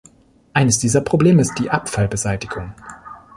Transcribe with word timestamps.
Eines 0.53 0.79
dieser 0.79 1.01
Probleme 1.01 1.43
ist 1.43 1.59
die 1.59 1.69
Abfallbeseitigung. 1.69 2.73